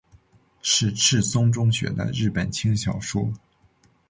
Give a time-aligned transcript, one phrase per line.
[0.63, 3.31] 是赤松中学的日本轻小说。